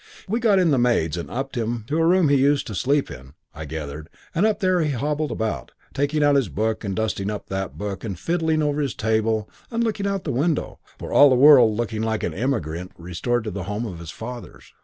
We 0.27 0.39
got 0.39 0.57
in 0.57 0.71
the 0.71 0.79
maids 0.79 1.15
and 1.15 1.29
upped 1.29 1.53
him, 1.55 1.83
to 1.85 1.99
a 1.99 2.05
room 2.07 2.27
he 2.29 2.37
used 2.37 2.65
to 2.65 2.73
sleep 2.73 3.11
in, 3.11 3.35
I 3.53 3.65
gathered, 3.65 4.09
and 4.33 4.47
up 4.47 4.59
there 4.59 4.81
he 4.81 4.93
hobbled 4.93 5.31
about, 5.31 5.73
taking 5.93 6.23
out 6.23 6.33
this 6.33 6.47
book 6.47 6.83
and 6.83 6.95
dusting 6.95 7.29
up 7.29 7.49
that 7.49 7.77
book, 7.77 8.03
and 8.03 8.17
fiddling 8.17 8.63
over 8.63 8.81
his 8.81 8.95
table, 8.95 9.47
and 9.69 9.83
looking 9.83 10.07
out 10.07 10.21
of 10.21 10.23
the 10.23 10.31
window, 10.31 10.79
for 10.97 11.13
all 11.13 11.29
the 11.29 11.35
world 11.35 11.77
like 11.77 11.93
an 11.93 12.01
evicted 12.03 12.33
emigrant 12.33 12.93
restored 12.97 13.43
to 13.43 13.51
the 13.51 13.65
home 13.65 13.85
of 13.85 13.99
his 13.99 14.09
fathers. 14.09 14.73